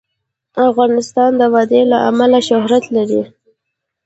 [0.69, 3.21] افغانستان د وادي له امله شهرت لري.